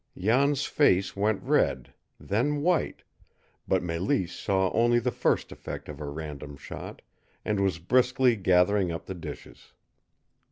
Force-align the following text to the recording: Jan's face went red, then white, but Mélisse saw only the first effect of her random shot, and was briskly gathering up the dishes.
Jan's 0.17 0.65
face 0.65 1.15
went 1.15 1.43
red, 1.43 1.93
then 2.19 2.63
white, 2.63 3.03
but 3.67 3.83
Mélisse 3.83 4.31
saw 4.31 4.71
only 4.71 4.97
the 4.97 5.11
first 5.11 5.51
effect 5.51 5.87
of 5.87 5.99
her 5.99 6.11
random 6.11 6.57
shot, 6.57 7.03
and 7.45 7.59
was 7.59 7.77
briskly 7.77 8.35
gathering 8.35 8.91
up 8.91 9.05
the 9.05 9.13
dishes. 9.13 9.73